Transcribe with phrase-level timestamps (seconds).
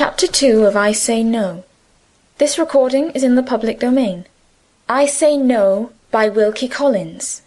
[0.00, 1.64] Chapter 2 of I Say No.
[2.36, 4.26] This recording is in the public domain.
[4.88, 7.42] I Say No by Wilkie Collins.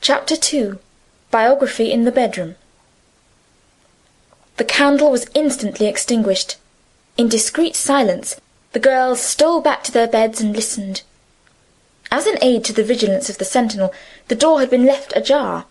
[0.00, 0.80] Chapter 2
[1.30, 2.56] Biography in the Bedroom.
[4.56, 6.56] The candle was instantly extinguished.
[7.16, 8.40] In discreet silence,
[8.72, 11.02] the girls stole back to their beds and listened.
[12.10, 13.94] As an aid to the vigilance of the sentinel,
[14.26, 15.66] the door had been left ajar.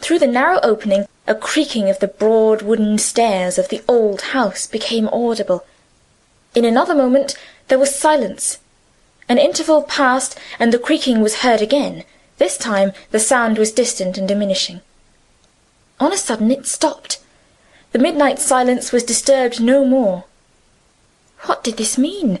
[0.00, 4.66] Through the narrow opening a creaking of the broad wooden stairs of the old house
[4.66, 5.64] became audible.
[6.54, 7.36] In another moment
[7.68, 8.58] there was silence.
[9.28, 12.04] An interval passed, and the creaking was heard again.
[12.38, 14.80] This time the sound was distant and diminishing.
[16.00, 17.20] On a sudden it stopped.
[17.92, 20.24] The midnight silence was disturbed no more.
[21.42, 22.40] What did this mean?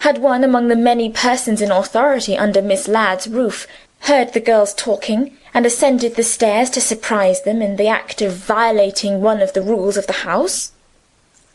[0.00, 3.66] Had one among the many persons in authority under Miss Ladd's roof
[4.00, 8.34] heard the girls talking, and ascended the stairs to surprise them in the act of
[8.34, 10.72] violating one of the rules of the house?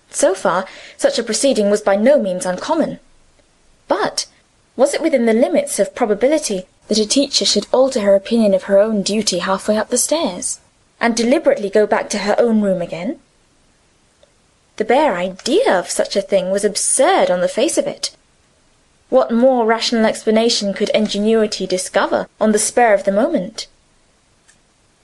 [0.09, 0.65] So far,
[0.97, 2.99] such a proceeding was by no means uncommon.
[3.87, 4.25] But
[4.75, 8.63] was it within the limits of probability that a teacher should alter her opinion of
[8.63, 10.59] her own duty halfway up the stairs,
[10.99, 13.19] and deliberately go back to her own room again?
[14.77, 18.15] The bare idea of such a thing was absurd on the face of it.
[19.11, 23.67] What more rational explanation could ingenuity discover on the spur of the moment?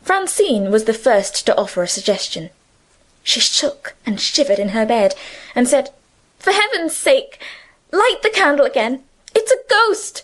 [0.01, 2.49] Francine was the first to offer a suggestion.
[3.21, 5.13] She shook and shivered in her bed,
[5.53, 5.89] and said,
[6.39, 7.37] "For heaven's sake,
[7.91, 9.03] light the candle again!
[9.35, 10.23] It's a ghost!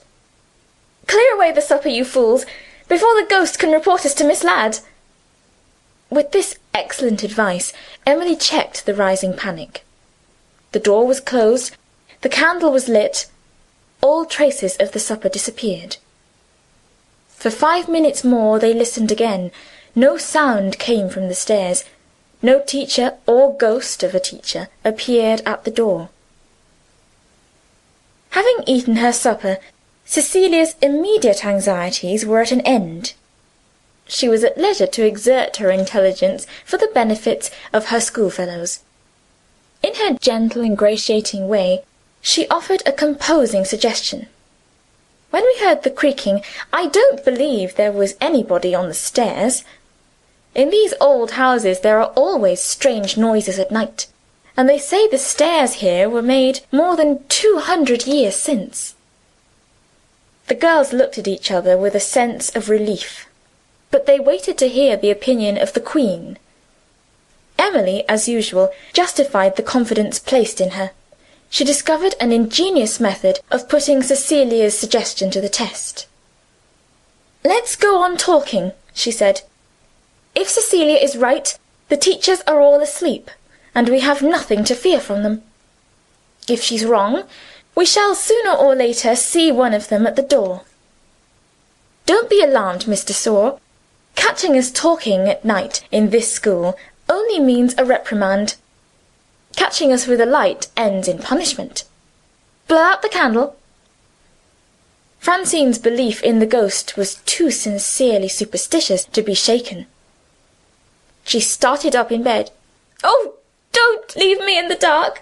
[1.08, 2.46] Clear away the supper, you fools,
[2.88, 4.80] before the ghost can report us to Miss Ladd."
[6.10, 7.74] With this excellent advice,
[8.06, 9.84] Emily checked the rising panic.
[10.72, 11.76] The door was closed,
[12.22, 13.26] the candle was lit,
[14.04, 15.96] all traces of the supper disappeared.
[17.30, 19.50] For five minutes more they listened again.
[19.96, 21.86] No sound came from the stairs.
[22.42, 26.10] No teacher or ghost of a teacher appeared at the door.
[28.32, 29.58] Having eaten her supper,
[30.06, 33.14] Cecilia's immediate anxieties were at an end.
[34.06, 38.80] She was at leisure to exert her intelligence for the benefit of her schoolfellows.
[39.82, 41.84] In her gentle ingratiating way
[42.26, 44.28] she offered a composing suggestion.
[45.30, 46.42] "When we heard the creaking,
[46.72, 49.64] I don't believe there was anybody on the stairs.
[50.56, 54.08] In these old houses there are always strange noises at night,
[54.56, 58.96] and they say the stairs here were made more than two hundred years since."
[60.48, 63.28] The girls looked at each other with a sense of relief,
[63.92, 66.38] but they waited to hear the opinion of the Queen.
[67.60, 70.92] Emily, as usual, justified the confidence placed in her
[71.54, 76.08] she discovered an ingenious method of putting Cecilia's suggestion to the test.
[77.44, 79.44] "Let's go on talking," she said.
[80.34, 81.56] "If Cecilia is right,
[81.90, 83.30] the teachers are all asleep,
[83.76, 85.44] and we have nothing to fear from them.
[86.48, 87.24] If she's wrong,
[87.76, 90.62] we shall sooner or later see one of them at the door.
[92.08, 93.60] Don't be alarmed, Miss de Sor.
[94.16, 96.76] Catching us talking at night in this school
[97.08, 98.56] only means a reprimand.
[99.56, 101.84] Catching us with a light ends in punishment.
[102.68, 103.56] Blow out the candle."
[105.20, 109.88] Francine's belief in the ghost was too sincerely superstitious to be shaken.
[111.24, 112.52] She started up in bed.
[113.04, 113.36] "Oh,
[113.72, 115.22] don't leave me in the dark!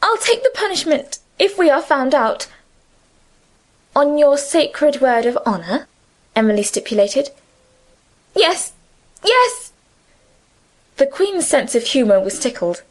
[0.00, 2.46] I'll take the punishment if we are found out."
[3.96, 5.88] "On your sacred word of honor?"
[6.36, 7.30] Emily stipulated.
[8.34, 8.72] "Yes,
[9.24, 9.72] yes!"
[10.96, 12.82] The Queen's sense of humour was tickled.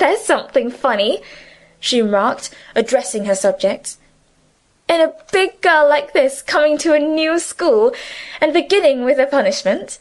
[0.00, 1.22] "There's something funny,"
[1.78, 3.98] she remarked, addressing her subjects,
[4.88, 7.92] "in a big girl like this coming to a new school,
[8.40, 9.98] and beginning with a punishment.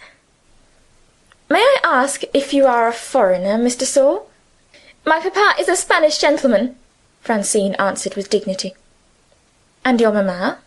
[1.50, 4.24] May I ask if you are a foreigner, Miss de Sor?"
[5.04, 6.80] "My papa is a Spanish gentleman,"
[7.20, 8.76] Francine answered with dignity.
[9.84, 10.60] "And your mamma?"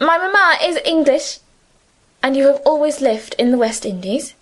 [0.00, 1.40] "My mamma is English."
[2.22, 4.32] "And you have always lived in the West Indies?"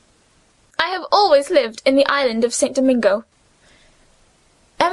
[0.79, 2.77] "I have always lived in the island of St.
[2.77, 3.25] Domingo.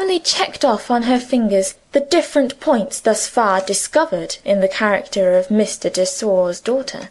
[0.03, 5.37] Emily checked off on her fingers the different points thus far discovered in the character
[5.37, 5.89] of Mr.
[5.89, 7.09] de Sor's daughter.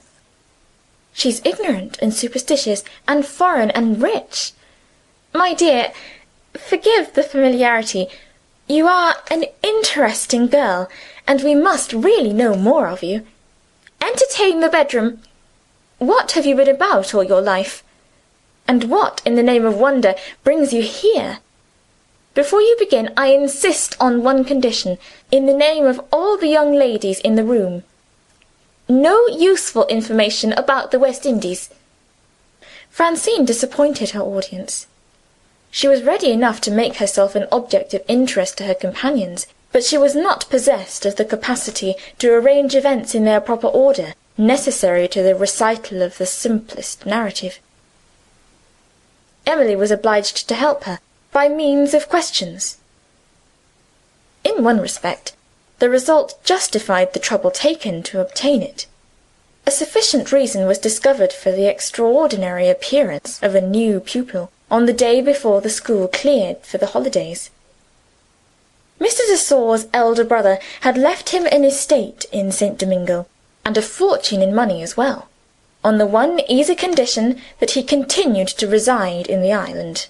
[1.14, 4.52] "She's ignorant and superstitious, and foreign and rich.
[5.32, 5.92] My dear,
[6.52, 8.10] forgive the familiarity.
[8.66, 10.90] You are an interesting girl,
[11.26, 13.26] and we must really know more of you.
[14.02, 15.22] Entertain the bedroom.
[15.96, 17.82] What have you been about all your life?
[18.68, 20.14] And what, in the name of wonder,
[20.44, 21.38] brings you here?
[22.34, 24.96] Before you begin, I insist on one condition,
[25.30, 27.84] in the name of all the young ladies in the room.
[28.88, 31.68] No useful information about the West Indies."
[32.88, 34.86] Francine disappointed her audience.
[35.70, 39.84] She was ready enough to make herself an object of interest to her companions, but
[39.84, 45.06] she was not possessed of the capacity to arrange events in their proper order necessary
[45.08, 47.58] to the recital of the simplest narrative.
[49.46, 50.98] Emily was obliged to help her,
[51.32, 52.78] by means of questions.
[54.44, 55.34] In one respect,
[55.78, 58.86] the result justified the trouble taken to obtain it.
[59.66, 64.92] A sufficient reason was discovered for the extraordinary appearance of a new pupil on the
[64.92, 67.50] day before the school cleared for the holidays.
[69.00, 69.26] Mr.
[69.26, 72.78] de Sor's elder brother had left him an estate in St.
[72.78, 73.26] Domingo,
[73.64, 75.28] and a fortune in money as well,
[75.82, 80.08] on the one easy condition that he continued to reside in the island.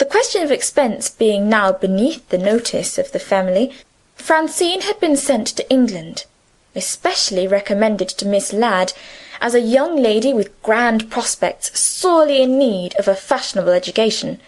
[0.00, 3.72] The question of expense being now beneath the notice of the family,
[4.16, 6.24] Francine had been sent to England
[6.74, 8.92] especially recommended to Miss Ladd
[9.40, 14.40] as a young lady with grand prospects sorely in need of a fashionable education.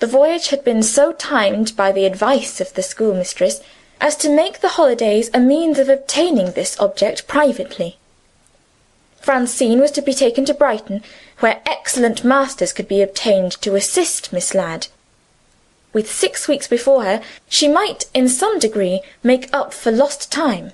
[0.00, 3.60] The voyage had been so timed by the advice of the schoolmistress
[4.00, 7.97] as to make the holidays a means of obtaining this object privately.
[9.28, 11.02] Francine was to be taken to Brighton,
[11.40, 14.86] where excellent masters could be obtained to assist Miss Ladd.
[15.92, 20.72] With six weeks before her, she might in some degree make up for lost time;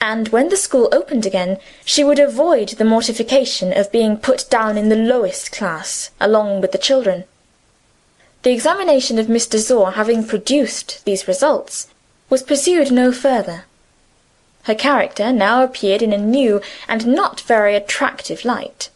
[0.00, 4.76] and when the school opened again, she would avoid the mortification of being put down
[4.76, 7.22] in the lowest class along with the children.
[8.42, 11.86] The examination of Miss de Sor having produced these results,
[12.28, 13.66] was pursued no further.
[14.64, 18.88] Her character now appeared in a new and not very attractive light.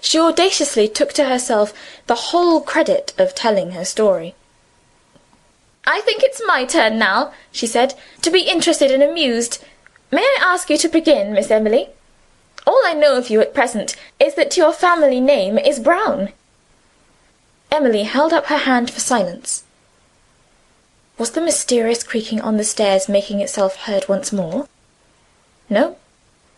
[0.00, 1.72] She audaciously took to herself
[2.06, 4.34] the whole credit of telling her story.
[5.86, 9.58] "I think it's my turn now," she said, "to be interested and amused.
[10.10, 11.90] May I ask you to begin, Miss Emily?
[12.66, 16.32] All I know of you at present is that your family name is Brown."
[17.72, 19.64] Emily held up her hand for silence.
[21.16, 24.66] Was the mysterious creaking on the stairs making itself heard once more?
[25.70, 25.96] No.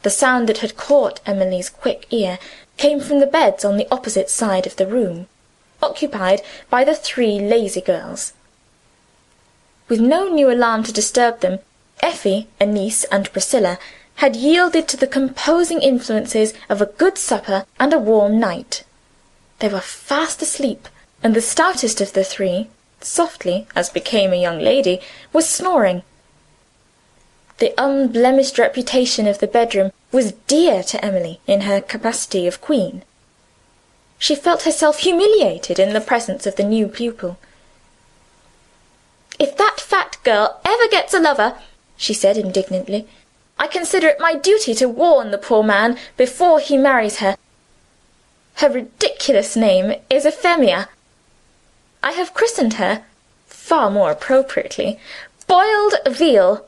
[0.03, 2.39] The sound that had caught Emily's quick ear
[2.77, 5.27] came from the beds on the opposite side of the room,
[5.83, 8.33] occupied by the three lazy girls.
[9.89, 11.59] With no new alarm to disturb them,
[12.01, 13.79] Effie, Annice, and Priscilla
[14.17, 18.85] had yielded to the composing influences of a good supper and a warm night.
[19.59, 20.89] They were fast asleep,
[21.23, 22.69] and the stoutest of the three,
[23.07, 25.01] softly, as became a young lady,
[25.33, 26.03] was snoring.
[27.59, 33.03] The unblemished reputation of the bedroom was dear to Emily in her capacity of queen.
[34.19, 37.39] She felt herself humiliated in the presence of the new pupil.
[39.39, 41.55] "If that fat girl ever gets a lover,"
[41.97, 43.07] she said indignantly,
[43.59, 47.37] "I consider it my duty to warn the poor man before he marries her.
[48.57, 50.89] Her ridiculous name is Euphemia.
[52.03, 53.05] I have christened her,
[53.47, 54.99] far more appropriately,
[55.47, 56.65] Boiled Veal.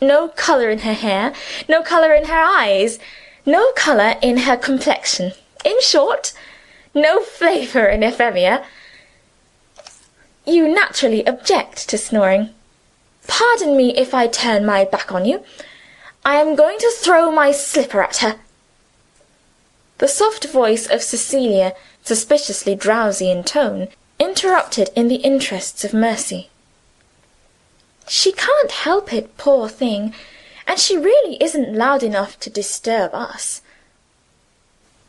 [0.00, 1.32] No colour in her hair,
[1.68, 2.98] no colour in her eyes,
[3.46, 5.32] no colour in her complexion.
[5.64, 6.32] In short,
[6.94, 8.64] no flavour in Euphemia.
[10.46, 12.50] You naturally object to snoring.
[13.26, 15.44] Pardon me if I turn my back on you.
[16.24, 18.36] I am going to throw my slipper at her."
[19.98, 23.88] The soft voice of Cecilia, suspiciously drowsy in tone,
[24.34, 26.50] interrupted in the interests of mercy.
[28.08, 30.12] She can't help it, poor thing,
[30.66, 33.62] and she really isn't loud enough to disturb us."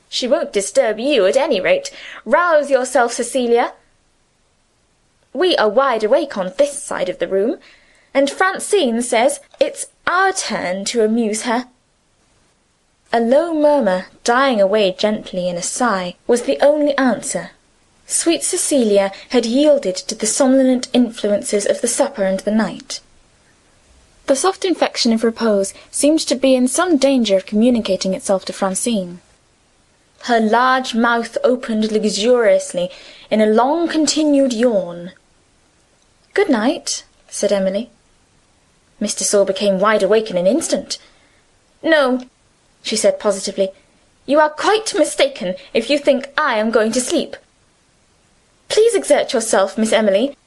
[0.09, 1.89] "She won't disturb you, at any rate.
[2.23, 3.73] Rouse yourself, Cecilia."
[5.33, 7.59] We are wide awake on this side of the room,
[8.13, 11.65] and Francine says it's our turn to amuse her."
[13.11, 17.49] A low murmur, dying away gently in a sigh, was the only answer.
[18.07, 22.99] Sweet Cecilia had yielded to the somnolent influences of the supper and the night.
[24.27, 28.53] The soft infection of repose seemed to be in some danger of communicating itself to
[28.53, 29.21] Francine.
[30.23, 32.89] Her large mouth opened luxuriously
[33.29, 35.11] in a long continued yawn.
[36.33, 37.89] "Good night," said Emily.
[38.99, 40.97] Miss de Sor became wide awake in an instant.
[41.83, 42.21] "No,"
[42.81, 43.71] she said positively.
[44.25, 47.35] "You are quite mistaken if you think I am going to sleep.
[48.69, 50.37] Please exert yourself, Miss Emily.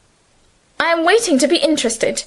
[0.81, 2.25] I am waiting to be interested."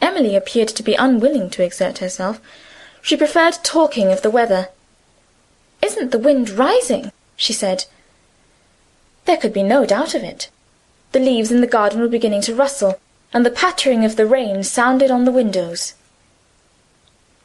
[0.00, 2.40] Emily appeared to be unwilling to exert herself.
[3.02, 4.68] She preferred talking of the weather.
[5.82, 7.84] "Isn't the wind rising?" she said.
[9.24, 10.48] There could be no doubt of it.
[11.12, 12.98] The leaves in the garden were beginning to rustle,
[13.32, 15.94] and the pattering of the rain sounded on the windows.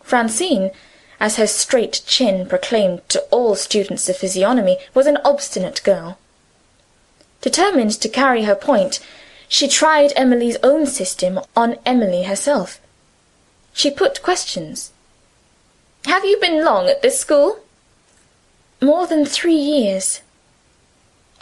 [0.03, 0.71] Francine,
[1.19, 6.17] as her straight chin proclaimed to all students of physiognomy, was an obstinate girl.
[7.41, 8.99] Determined to carry her point,
[9.47, 12.79] she tried Emily's own system on Emily herself.
[13.73, 14.91] She put questions.
[16.05, 17.59] "Have you been long at this school?"
[18.81, 20.21] "More than three years."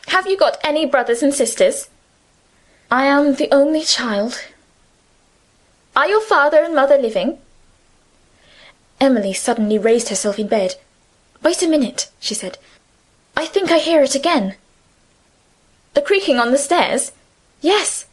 [0.08, 1.88] "Have you got any brothers and sisters?"
[2.92, 4.42] "I am the only child."
[5.96, 7.40] "Are your father and mother living?"
[9.00, 10.76] Emily suddenly raised herself in bed.
[11.42, 12.58] "Wait a minute," she said.
[13.36, 14.56] "I think I hear it again."
[15.94, 17.12] "The creaking on the stairs?"
[17.62, 18.06] "Yes."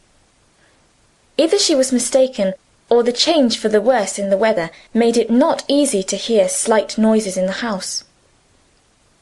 [1.37, 2.53] Either she was mistaken,
[2.91, 6.47] or the change for the worse in the weather made it not easy to hear
[6.47, 8.03] slight noises in the house.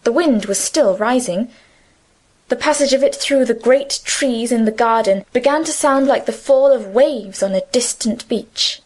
[0.04, 1.52] The wind was still rising.
[2.50, 6.26] The passage of it through the great trees in the garden began to sound like
[6.26, 8.82] the fall of waves on a distant beach.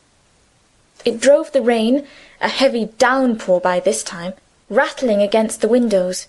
[1.05, 2.05] It drove the rain
[2.41, 4.33] a heavy downpour by this time,
[4.69, 6.27] rattling against the windows.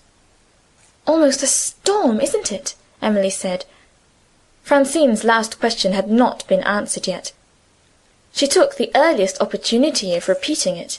[1.05, 2.73] "Almost a storm, isn't it?"
[3.05, 3.65] Emily said.
[4.63, 7.31] Francine's last question had not been answered yet.
[8.33, 10.97] She took the earliest opportunity of repeating it.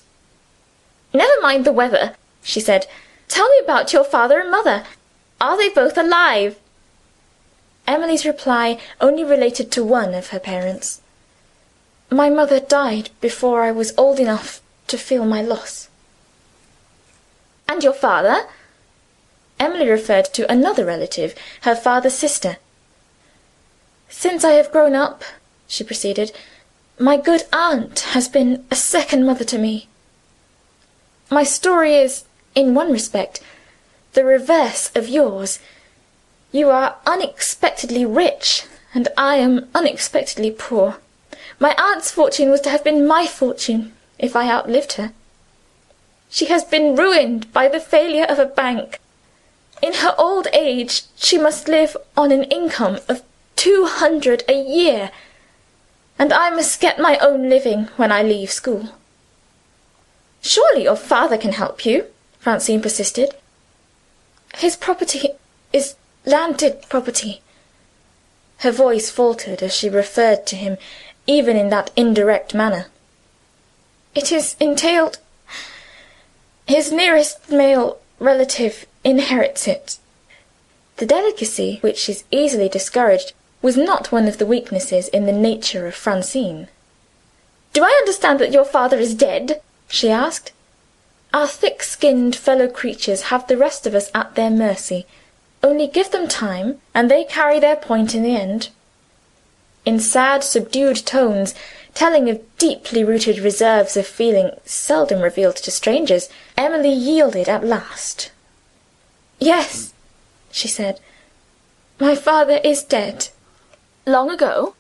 [1.13, 2.87] "Never mind the weather," she said.
[3.27, 4.85] "Tell me about your father and mother.
[5.41, 6.55] Are they both alive?"
[7.89, 11.01] Emily's reply only related to one of her parents.
[12.09, 15.89] "My mother died before I was old enough to feel my loss.
[17.69, 18.47] "And your father?"
[19.59, 22.59] Emily referred to another relative, her father's sister.
[24.09, 25.25] "Since I have grown up,"
[25.67, 26.33] she proceeded,
[26.99, 29.89] "my good aunt has been a second mother to me.
[31.31, 33.41] My story is, in one respect,
[34.13, 35.59] the reverse of yours.
[36.53, 40.99] You are unexpectedly rich, and I am unexpectedly poor.
[41.59, 45.13] My aunt's fortune was to have been my fortune if I outlived her.
[46.31, 49.01] She has been ruined by the failure of a bank.
[49.83, 53.23] In her old age she must live on an income of
[53.57, 55.11] two hundred a year,
[56.19, 58.91] and I must get my own living when I leave school."
[60.41, 62.07] "Surely your father can help you?"
[62.39, 63.35] Francine persisted.
[64.55, 65.31] "His property
[65.73, 67.43] is landed property."
[68.59, 70.79] Her voice faltered as she referred to him,
[71.27, 72.87] even in that indirect manner.
[74.15, 75.19] It is entailed.
[76.67, 79.99] His nearest male relative inherits it."
[80.99, 83.33] The delicacy which is easily discouraged
[83.63, 86.69] was not one of the weaknesses in the nature of Francine.
[87.73, 90.51] "Do I understand that your father is dead?" she asked.
[91.33, 95.07] Our thick skinned fellow creatures have the rest of us at their mercy.
[95.63, 98.69] Only give them time, and they carry their point in the end.
[99.85, 101.55] In sad, subdued tones
[101.95, 108.31] telling of deeply rooted reserves of feeling seldom revealed to strangers, Emily yielded at last.
[109.39, 109.93] "Yes,"
[110.51, 111.01] she said,
[111.99, 113.29] "my father is dead."
[114.07, 114.75] "Long ago?"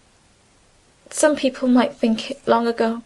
[1.11, 3.03] "Some people might think it long ago.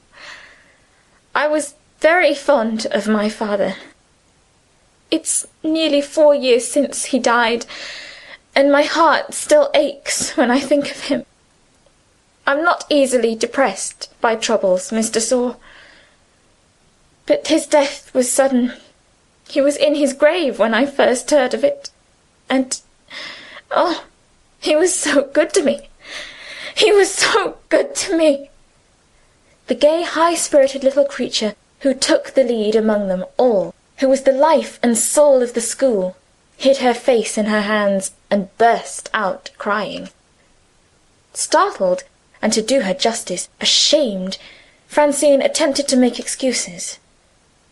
[1.34, 3.76] I was very fond of my father.
[5.10, 7.66] It's nearly four years since he died,
[8.54, 11.26] and my heart still aches when I think of him.
[12.46, 15.56] I'm not easily depressed by troubles, Miss de Sor.
[17.26, 18.72] But his death was sudden.
[19.50, 21.90] He was in his grave when I first heard of it.
[22.48, 22.80] And
[23.72, 24.04] oh,
[24.60, 25.88] he was so good to me!
[26.76, 28.50] He was so good to me!"
[29.66, 34.22] The gay, high spirited little creature who took the lead among them all, who was
[34.22, 36.16] the life and soul of the school,
[36.56, 40.10] hid her face in her hands and burst out crying.
[41.34, 42.04] Startled,
[42.40, 44.38] and to do her justice, ashamed,
[44.86, 46.98] Francine attempted to make excuses.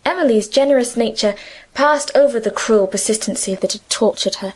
[0.08, 1.34] Emily's generous nature
[1.74, 4.54] passed over the cruel persistency that had tortured her.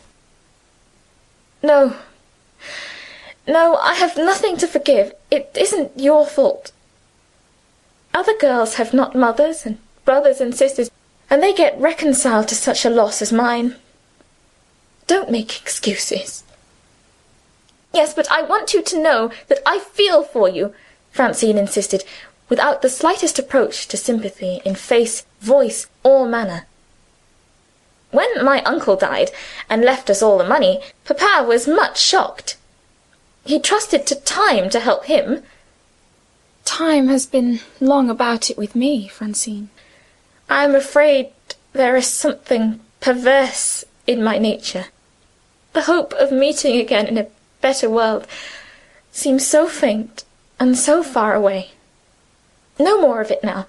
[1.61, 1.95] "No,
[3.45, 5.13] no, I have nothing to forgive.
[5.29, 6.71] It isn't your fault.
[8.15, 10.89] Other girls have not mothers and brothers and sisters,
[11.29, 13.75] and they get reconciled to such a loss as mine.
[15.05, 16.43] Don't make excuses.
[17.93, 20.73] "Yes, but I want you to know that I feel for you,"
[21.11, 22.03] Francine insisted,
[22.49, 26.65] without the slightest approach to sympathy in face, voice, or manner.
[28.11, 29.31] "When my uncle died,
[29.69, 32.57] and left us all the money, papa was much shocked.
[33.45, 35.43] He trusted to time to help him."
[36.63, 39.69] "Time has been long about it with me, Francine."
[40.49, 41.31] "I am afraid
[41.73, 44.85] there is something perverse in my nature.
[45.73, 47.27] The hope of meeting again in a
[47.61, 48.27] better world
[49.11, 50.23] seems so faint
[50.59, 51.71] and so far away.
[52.83, 53.67] No more of it now.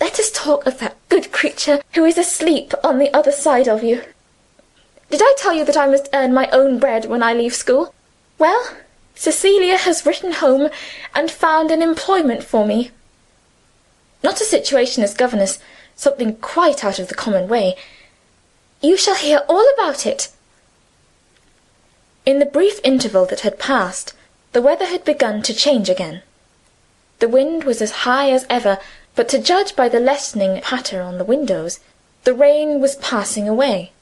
[0.00, 3.84] let us talk of that good creature who is asleep on the other side of
[3.84, 4.02] you.
[5.10, 7.94] Did I tell you that I must earn my own bread when I leave school?
[8.38, 8.62] Well,
[9.14, 10.70] Cecilia has written home
[11.14, 12.92] and found an employment for me.
[14.22, 15.58] Not a situation as governess,
[15.94, 17.76] something quite out of the common way.
[18.80, 20.28] You shall hear all about it.
[22.24, 24.14] In the brief interval that had passed,
[24.52, 26.22] the weather had begun to change again.
[27.20, 28.78] The wind was as high as ever,
[29.14, 31.78] but to judge by the lessening patter on the windows,
[32.24, 33.92] the rain was passing away.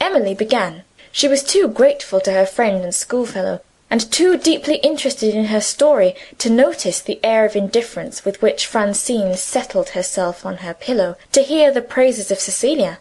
[0.00, 0.84] Emily began.
[1.12, 5.60] She was too grateful to her friend and schoolfellow, and too deeply interested in her
[5.60, 11.16] story, to notice the air of indifference with which Francine settled herself on her pillow
[11.32, 12.98] to hear the praises of Cecilia.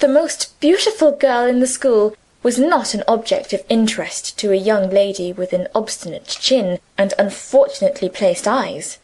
[0.00, 4.56] The most beautiful girl in the school was not an object of interest to a
[4.56, 8.98] young lady with an obstinate chin and unfortunately placed eyes.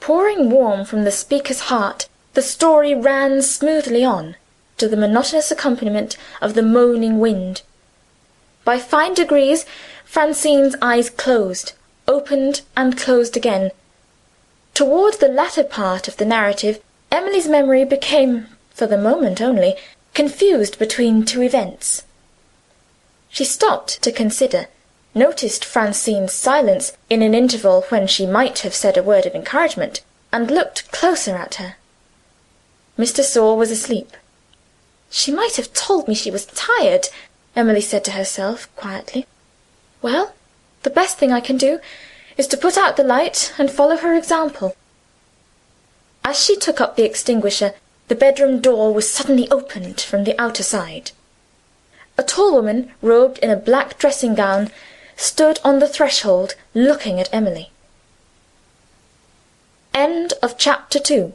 [0.00, 4.34] Pouring warm from the speaker's heart, the story ran smoothly on,
[4.78, 7.62] to the monotonous accompaniment of the moaning wind.
[8.64, 9.64] By fine degrees,
[10.04, 11.72] Francine's eyes closed,
[12.08, 13.70] opened, and closed again.
[14.74, 16.80] Toward the latter part of the narrative,
[17.12, 19.76] Emily's memory became, for the moment only,
[20.14, 22.04] confused between two events.
[23.30, 24.66] She stopped to consider
[25.14, 30.00] noticed Francine's silence in an interval when she might have said a word of encouragement,
[30.32, 31.76] and looked closer at her.
[32.96, 34.16] Miss de Sor was asleep.
[35.10, 37.08] She might have told me she was tired,
[37.56, 39.26] Emily said to herself quietly.
[40.00, 40.34] Well,
[40.84, 41.80] the best thing I can do
[42.36, 44.76] is to put out the light and follow her example.
[46.24, 47.74] As she took up the extinguisher,
[48.06, 51.10] the bedroom door was suddenly opened from the outer side.
[52.20, 54.70] A tall woman, robed in a black dressing gown,
[55.16, 57.70] stood on the threshold looking at Emily.
[59.94, 61.32] End of Chapter 2